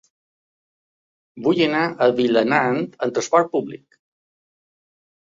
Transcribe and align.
Vull 1.47 1.59
anar 1.65 1.83
a 2.05 2.07
Vilanant 2.19 2.79
amb 2.85 3.13
trasport 3.19 3.51
públic. 3.57 3.99